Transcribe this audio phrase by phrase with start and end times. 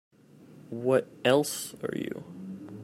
[0.71, 2.23] What else are you?